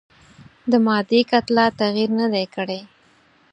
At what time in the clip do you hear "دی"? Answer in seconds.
2.33-2.45